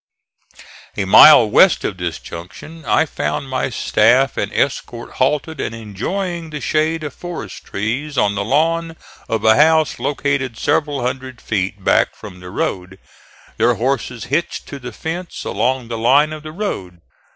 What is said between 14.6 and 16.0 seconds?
to the fence along the